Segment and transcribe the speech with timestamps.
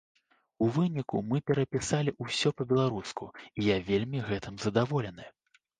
[0.63, 3.23] У выніку, мы перапісалі ўсё па-беларуску,
[3.59, 5.33] і я вельмі гэтым задаволены.